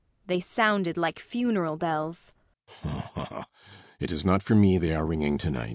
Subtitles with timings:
[0.25, 2.33] They sounded like funeral bells.